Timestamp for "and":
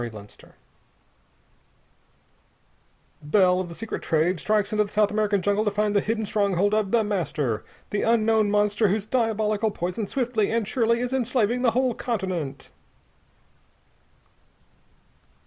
10.51-10.67